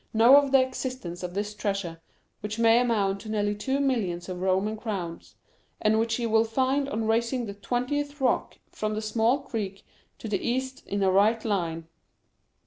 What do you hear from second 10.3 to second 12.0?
east in a right line.